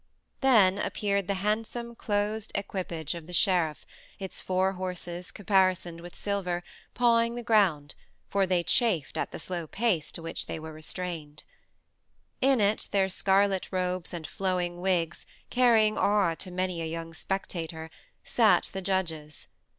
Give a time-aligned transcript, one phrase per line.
[0.39, 3.85] Then appeared the handsome, closed equipage of the sheriff,
[4.17, 6.63] its four horses, caparisoned with silver,
[6.95, 7.93] pawing the ground,
[8.27, 11.43] for they chafed at the slow pace to which they were restrained.
[12.41, 17.13] In it, in their scarlet robes and flowing wigs, carrying awe to many a young
[17.13, 17.91] spectator,
[18.23, 19.49] sat the judges.